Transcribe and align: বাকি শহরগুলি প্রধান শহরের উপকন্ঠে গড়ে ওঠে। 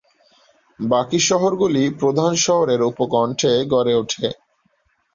বাকি 0.79 1.19
শহরগুলি 1.27 1.83
প্রধান 1.99 2.31
শহরের 2.45 2.81
উপকন্ঠে 2.91 3.51
গড়ে 3.73 3.93
ওঠে। 3.95 4.27